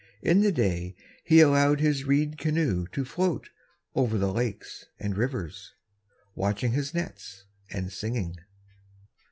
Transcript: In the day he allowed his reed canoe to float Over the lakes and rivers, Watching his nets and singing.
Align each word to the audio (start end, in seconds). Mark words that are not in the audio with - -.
In 0.23 0.41
the 0.41 0.51
day 0.51 0.95
he 1.23 1.41
allowed 1.41 1.79
his 1.79 2.05
reed 2.05 2.39
canoe 2.39 2.87
to 2.87 3.05
float 3.05 3.51
Over 3.93 4.17
the 4.17 4.33
lakes 4.33 4.87
and 4.99 5.15
rivers, 5.15 5.75
Watching 6.33 6.71
his 6.71 6.91
nets 6.91 7.45
and 7.69 7.91
singing. 7.93 8.37